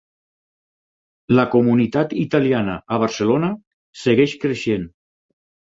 [1.39, 3.53] La comunitat italiana a Barcelona
[4.07, 4.93] segueix creixent.